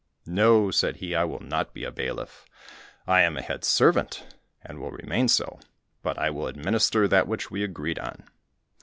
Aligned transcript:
"No," 0.25 0.71
said 0.71 0.95
he, 0.95 1.13
"I 1.13 1.25
will 1.25 1.41
not 1.41 1.75
be 1.75 1.83
a 1.83 1.91
bailiff, 1.91 2.45
I 3.05 3.21
am 3.21 3.35
head 3.35 3.63
servant, 3.63 4.35
and 4.63 4.79
will 4.79 4.89
remain 4.89 5.27
so, 5.27 5.59
but 6.01 6.17
I 6.17 6.31
will 6.31 6.47
administer 6.47 7.07
that 7.07 7.27
which 7.27 7.51
we 7.51 7.63
agreed 7.63 7.99
on." 7.99 8.23